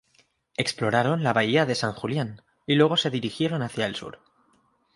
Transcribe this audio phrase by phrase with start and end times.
[0.57, 4.19] Exploraron la bahía de San Julián y luego se dirigieron hacia el sur.